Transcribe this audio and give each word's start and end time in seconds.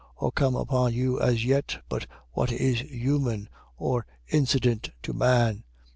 .or 0.17 0.31
come 0.31 0.55
upon 0.55 0.91
you 0.95 1.21
as 1.21 1.45
yet, 1.45 1.83
but 1.87 2.07
what 2.31 2.51
is 2.51 2.79
human, 2.79 3.47
or 3.77 4.03
incident 4.29 4.89
to 5.03 5.13
man. 5.13 5.63